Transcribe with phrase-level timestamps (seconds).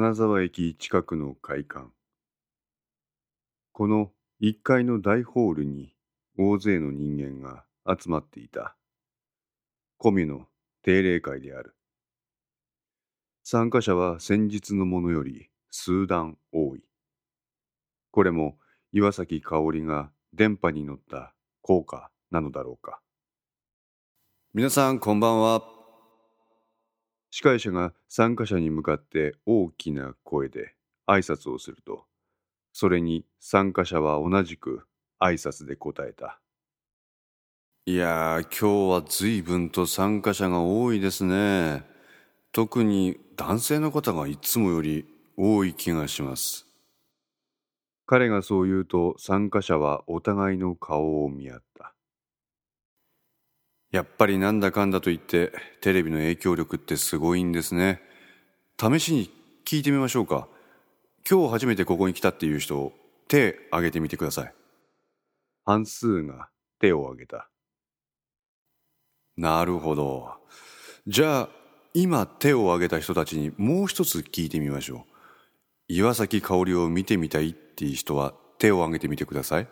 [0.00, 1.88] 金沢駅近くの会館。
[3.72, 5.92] この1階の大ホールに
[6.38, 8.76] 大勢の人間が集まっていた。
[9.96, 10.46] コミュの
[10.84, 11.74] 定例会である。
[13.42, 16.84] 参加者は先日のものより数段多い。
[18.12, 18.56] これも
[18.92, 23.00] 岩崎香織が電波に乗った効果なのだろうか。
[24.54, 25.77] 皆さんこんばんは。
[27.30, 30.74] 司会者が参加者に向かって大きな声で
[31.06, 32.04] 挨拶をすると、
[32.72, 34.86] それに参加者は同じく
[35.20, 36.40] 挨拶で答えた。
[37.86, 41.84] いやー、今日は随分と参加者が多いですね。
[42.52, 45.06] 特に男性の方がいつもより
[45.36, 46.66] 多い気がします。
[48.06, 51.94] 彼がそう言うと参加者はお互いの顔を見合った。
[53.90, 58.02] やっぱりなんだかんだと言ってテレビの影響力ってすごいんですね。
[58.78, 59.30] 試しに
[59.64, 60.48] 聞いてみましょうか。
[61.28, 62.92] 今日初めてここに来たっていう人、
[63.28, 64.54] 手挙げてみてください。
[65.64, 66.48] 半数が
[66.80, 67.50] 手を挙げた。
[69.36, 70.32] なるほど。
[71.06, 71.48] じゃあ、
[71.94, 75.12] 今手を挙げた人たちにもう一つ聞いてみましょう。
[75.88, 79.68] 岩崎香織を見てみたいっていう人は手を挙げてみてください。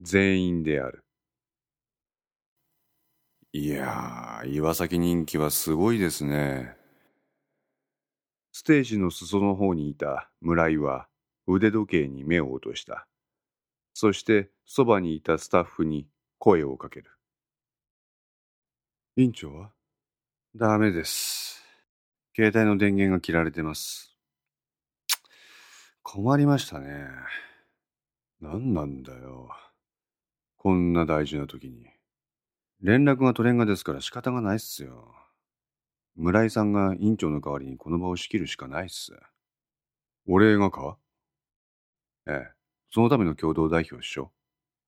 [0.00, 1.03] 全員である。
[3.56, 6.76] いやー、岩崎人気はすごいですね。
[8.50, 11.06] ステージの裾の方にいた村井は
[11.46, 13.06] 腕時計に目を落とした。
[13.92, 17.12] そしてそばにいたスタッフに声をかける。
[19.14, 19.70] 院長は？
[20.56, 21.62] ダメです。
[22.34, 24.16] 携帯の電源が切られてます。
[26.02, 27.06] 困りましたね。
[28.40, 29.48] 何なんだよ。
[30.56, 31.93] こんな大事な時に。
[32.84, 35.14] 連絡が取れんがですから仕方がないっすよ。
[36.16, 39.18] 村井さんが院長の代わりにこの場を仕切るしかないっす。
[40.28, 40.98] 俺がか？
[42.26, 42.52] ええ、
[42.90, 44.32] そのための共同代表っしょ。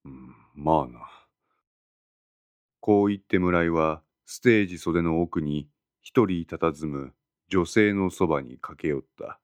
[0.04, 1.08] うん、まあな。
[2.80, 5.66] こう言って村井はステージ袖の奥に
[6.02, 7.14] 一人佇む
[7.48, 9.40] 女性のそばに駆け寄った。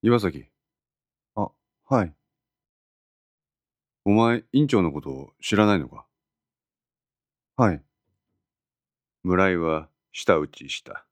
[0.00, 0.46] 岩崎。
[1.34, 1.50] あ、
[1.90, 2.14] はい。
[4.06, 6.05] お前、院長のこと知らないのか？
[7.58, 7.82] はい。
[9.22, 11.06] 村井は舌打ちした。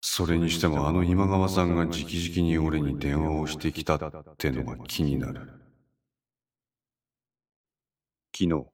[0.00, 4.00] それにしてもあの今川さんが直々に俺に電話をしてきたっ
[4.38, 5.40] てのが気になる。
[8.32, 8.66] 昨日。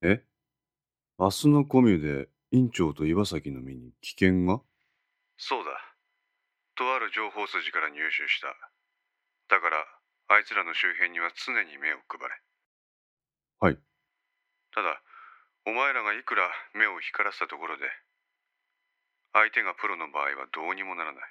[0.00, 0.24] え？
[1.18, 4.62] 明日のコミュで院長と岩崎の身に危険が？
[5.36, 5.70] そうだ。
[6.76, 8.46] とある情報筋から入手した。
[9.54, 9.84] だから、
[10.28, 12.34] あいつらの周辺には常に目を配れ。
[13.60, 13.78] はい。
[14.74, 15.02] ただ、
[15.66, 17.84] お前らがいくら目を光らせたところで、
[19.32, 21.22] 相手がプロの場合はどうにもならない。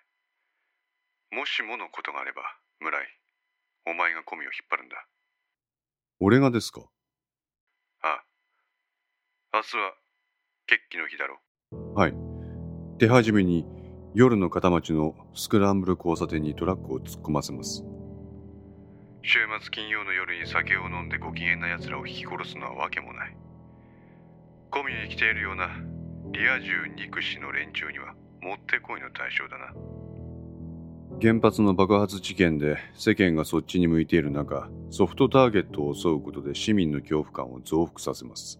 [1.31, 2.41] もしものことがあれば、
[2.79, 3.07] 村井、
[3.87, 5.07] お前がコミを引っ張るんだ。
[6.19, 6.81] 俺がですか？
[8.01, 8.23] ああ。
[9.53, 9.93] 明日は、
[10.67, 11.39] 決起の日だろ
[11.71, 11.93] う。
[11.93, 12.13] はい。
[12.99, 13.65] 手始めに、
[14.13, 17.83] 夜の片町のスクランブル交差点にトラックを突っ込ませます。
[19.23, 23.37] 週末金曜の夜に酒を飲んでご機嫌な奴らを引き殺すのはわけもない。
[24.71, 25.69] コミュに来ているような
[26.31, 29.73] リア充憎しの連中にはもってこいの対象だな。
[31.21, 38.59] 原発の爆発事件で世間がそっちに向いている中ソフトターゲットを襲うことで市民の恐怖感を増幅させます。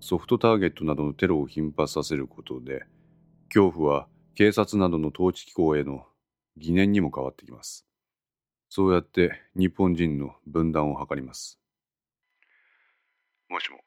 [0.00, 2.84] ソフトターゲットなどのテロを頻発させることで
[3.48, 6.04] 恐怖は警察などの統治機構への
[6.58, 7.86] 疑念にも変わってきます。
[8.76, 11.60] そうやって日本人の分断を図ります。
[13.48, 13.78] もしも、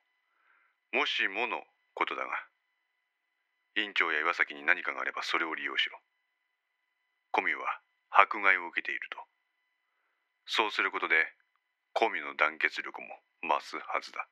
[0.93, 1.59] もしもの
[1.93, 2.29] ことだが、
[3.75, 5.99] 院長や岩崎に何かがあればそれを利用しろ。
[7.33, 9.17] コミュは迫害を受けていると。
[10.45, 11.15] そうすることで、
[11.91, 13.07] コミュの団結力も
[13.43, 14.25] 増すはずだ。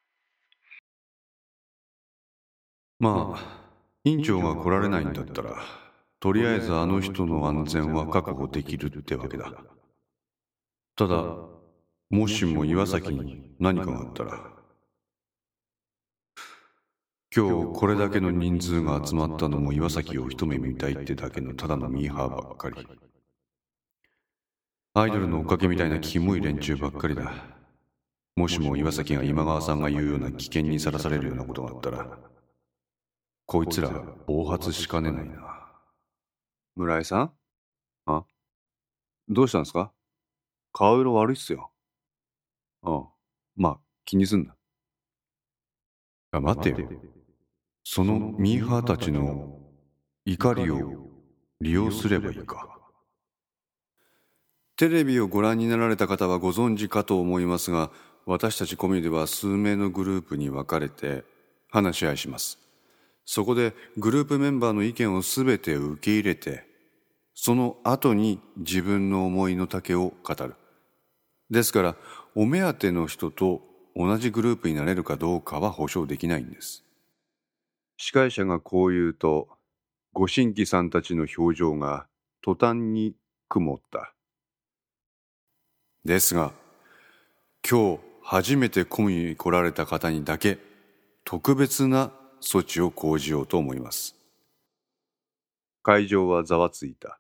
[3.00, 3.70] まあ、
[4.06, 5.62] 院長が来られないんだったら、
[6.22, 9.52] とりあえずあの人の安全は確保できるってわけだ。
[10.96, 11.26] ただ、
[12.10, 14.52] もしも岩崎に何かがあったら、
[17.36, 22.88] 今日これだけの人数が集まったのも岩崎を一目見たいってだけのただのミーハーばっかり。
[24.94, 27.34] アイドルの追っかけみたいなキモい連中ばっかりだ。
[28.38, 32.18] もしも岩崎が今川さんが言うような危険にさらされるようなことがあったら、
[33.46, 33.90] こいつら
[34.28, 35.68] 暴発しかねないな。
[36.78, 37.32] 村井さん？
[38.06, 38.24] あ？
[39.28, 39.92] どうしたんですか？
[40.78, 41.72] 顔色悪いっすよ。
[42.84, 43.04] ああ、
[43.56, 44.54] まあ、気にすんな。
[46.34, 46.90] あ、待ってよ。
[47.86, 49.58] そのミーハーたちの
[50.26, 51.08] 怒りを
[51.62, 52.68] 利用すればいいか
[54.76, 57.90] テレビをご覧になられた方はご存知かと思いますが
[58.26, 61.24] 私たちコミュでは数名のグループに分かれて
[61.70, 62.58] 話し合いします
[63.24, 66.66] そこでグループメンバーの意見をすべて受け入れて
[67.34, 70.56] その後に自分の思いの丈を語る
[71.50, 71.96] ですから
[72.34, 73.62] お目当ての人と
[73.96, 76.84] 同じグループになれるかどうかは保証できないんです。
[77.98, 79.48] 司会者がこう言うと
[80.14, 82.08] ご新規さんたちの表情が
[82.42, 83.16] 途端に
[83.48, 84.14] 曇った。
[86.04, 86.52] ですが
[87.68, 90.58] 今日初めてコミに来られた方にだけ
[91.24, 94.16] 特別な措置を講じようと思います。
[95.84, 97.20] 会場はざわついた。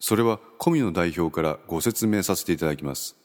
[0.00, 3.16] それはコミの代表からご説明させていただきます。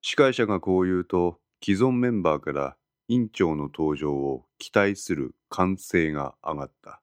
[0.00, 2.76] 司会者がこう言うと既存メンバーから
[3.08, 7.00] 委員長の登場を期待する歓声が上がった。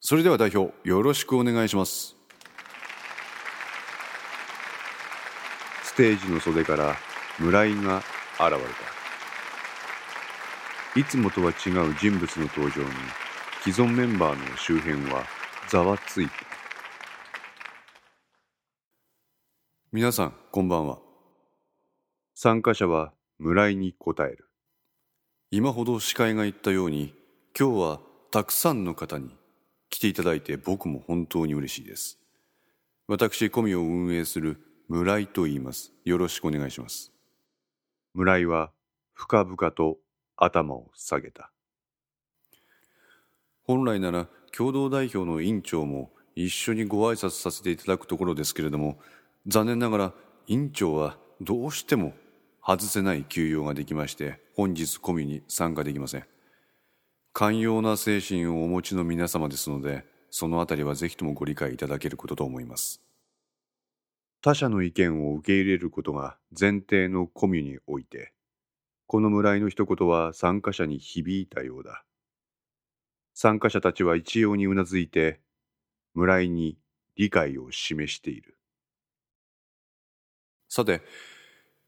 [0.00, 2.16] それでは代表よろしくお願いします。
[5.82, 6.94] ステージの袖から
[7.40, 8.02] 村井が
[8.38, 8.58] 現れ
[10.94, 11.00] た。
[11.00, 12.94] いつもとは違う人物の登場に
[13.62, 15.24] 既存メンバーの周辺は
[15.68, 16.45] ざわついた
[19.96, 20.98] 皆さんこんばんは
[22.34, 24.50] 参加者は村井に答える
[25.50, 27.14] 今ほど司会が言ったように
[27.58, 28.00] 今日は
[28.30, 29.30] たくさんの方に
[29.88, 32.18] 来ていただいて僕も本当に嬉しいです
[33.08, 34.60] 私コミを運営する
[34.90, 35.94] 村井と言います。
[36.04, 37.10] よろしくお願いします。
[38.12, 38.72] 村井は
[39.14, 39.96] 深々と
[40.36, 41.50] 頭を下げた。
[43.64, 49.00] 本来なら共同代表の委員長も一緒にご挨拶させていただくところですけれども、
[49.48, 50.14] 残念ながら
[50.48, 52.14] 委員長はどうしても
[52.60, 56.24] 外せない休養ができまして、本日コミュに参加できません。
[57.32, 63.00] 寛容な精神をお持ちの皆様ですので、そのあたりはぜひともご理解いただけることと思います。
[64.42, 68.32] 他者の意見を受け入れることが前提のコミュにおいて、
[69.06, 72.04] この村井の一言は参加者に響いたようだ。
[73.32, 75.40] 参加者たちは一様にうなずいて、
[76.14, 76.78] 村井に
[77.14, 78.55] 理解を示している。
[80.68, 81.02] さて、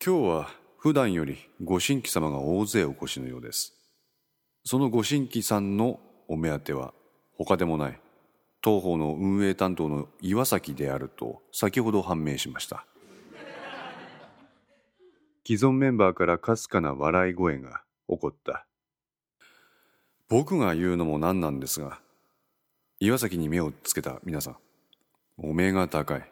[0.04, 3.74] 今日は普段よりご新規様が大勢お越しのようです。
[4.64, 6.94] そのご新規さんのお目当ては
[7.36, 8.00] 他でもない。
[8.60, 12.84] 当方の運営担当の岩崎であると先ほど判明しました
[15.46, 18.66] 既存メンバーからかすかな笑い声が起こった
[20.28, 22.00] 僕が言うのも何なんですが
[23.00, 24.56] 岩崎に目をつけた皆さん
[25.38, 26.30] お目が高い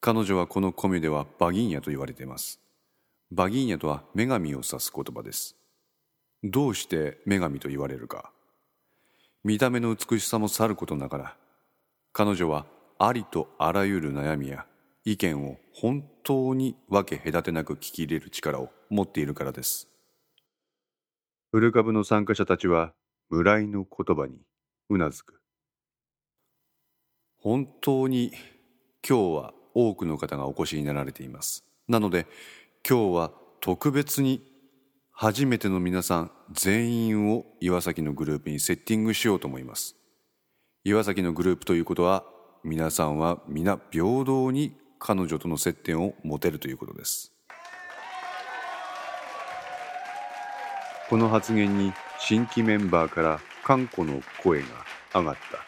[0.00, 2.60] 彼女はこのコミュではバギーニャと言われています。
[3.32, 5.56] バギーニャとは女神を指す言葉です。
[6.44, 8.30] どうして女神と言われるか。
[9.42, 11.36] 見た目の美しさもさることながら
[12.12, 12.66] 彼女は
[12.98, 14.66] ありとあらゆる悩みや
[15.04, 19.88] 意見を本当に分け隔てなく聞き入れる力を持っているからです。
[21.50, 22.92] 古株の参加者たちは
[23.30, 24.38] 村井の言葉に
[24.90, 25.40] うなずく。
[27.40, 28.32] 本当に
[29.08, 32.26] 今日は多くの方がお越しになられていますなので
[32.88, 34.42] 今日は特別に
[35.20, 39.96] 初めての皆さん全員を岩崎のグループにセッティングしようと思います。
[40.84, 42.24] 岩崎のグループということは
[42.62, 47.32] 皆さんは皆平等に彼女との接点を持てるということです。
[51.08, 54.66] この発言に新規メンバーから看護の声が
[55.14, 55.67] 上がった。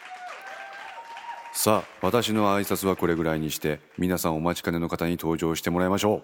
[1.63, 6.21] さあ、私の挨拶はこれぐらいにして、皆さんお待ちかねの方に登場してもらいましょう。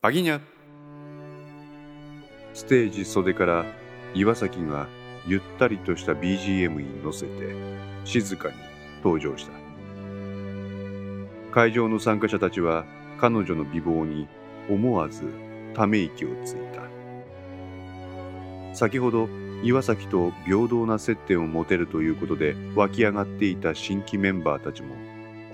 [0.00, 0.40] バギーニャ。
[2.54, 3.64] ステージ袖から
[4.14, 4.86] 岩崎が
[5.26, 7.56] ゆったりとした BGM に乗せて
[8.04, 8.54] 静かに
[9.02, 9.52] 登場した。
[11.50, 12.84] 会場の参加者たちは
[13.18, 14.28] 彼女の美貌に
[14.70, 15.24] 思わず
[15.74, 16.82] ため息をついた。
[18.76, 19.28] 先ほど
[19.62, 24.94] 岩崎と平等な接点を持てるということで湧き上がっていた新規メンバーたちも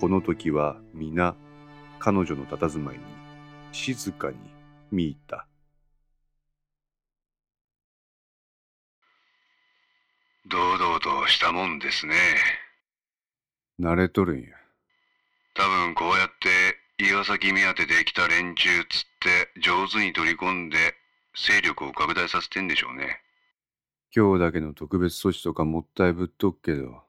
[0.00, 1.34] この時は皆
[1.98, 3.02] 彼女の佇まいに
[3.72, 4.36] 静かに
[4.90, 5.46] 見入った
[10.52, 12.14] 堂々としたもんですね。
[13.80, 14.48] 慣れとるんや。
[15.54, 16.28] 多分こうやっ
[16.98, 19.02] て岩崎目当てで来た連中つっ
[19.54, 20.76] て上手に取り込んで
[21.34, 23.22] 勢力を拡大させてんでしょうね。
[24.14, 27.02] 今日だけの特別措置とかもったいぶっとくけど、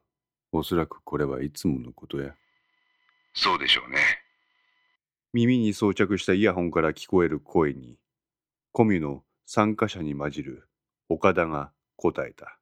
[0.53, 2.33] おそらくこれはいつものことや。
[3.33, 3.97] そうでしょうね。
[5.33, 7.97] 耳に装着したイヤホンから聞こえる声に、
[8.71, 10.69] コミュの参加者に混じる
[11.09, 12.57] 岡田が答えた。